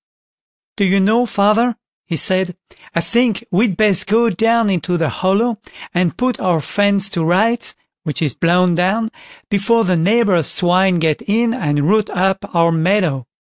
"Do 0.77 0.85
you 0.85 0.99
know, 0.99 1.27
father", 1.27 1.75
he 2.07 2.15
said, 2.17 2.57
"I 2.95 3.01
think 3.01 3.43
we'd 3.51 3.77
best 3.77 4.07
go 4.07 4.31
down 4.31 4.71
into 4.71 4.97
the 4.97 5.09
hollow 5.09 5.59
and 5.93 6.17
put 6.17 6.39
our 6.39 6.59
fence 6.59 7.07
to 7.11 7.23
rights, 7.23 7.75
which 8.01 8.19
is 8.19 8.33
blown 8.33 8.73
down, 8.73 9.11
before 9.51 9.83
the 9.83 9.95
neighbours' 9.97 10.47
swine 10.47 10.97
get 10.97 11.21
in 11.27 11.53
and 11.53 11.87
root 11.87 12.09
up 12.09 12.49
our 12.55 12.71
meadow." 12.71 13.27